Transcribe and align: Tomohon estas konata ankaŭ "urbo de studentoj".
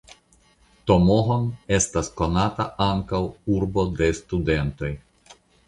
Tomohon 0.91 1.45
estas 1.77 2.09
konata 2.23 2.67
ankaŭ 2.87 3.21
"urbo 3.59 3.87
de 4.01 4.11
studentoj". 4.25 4.95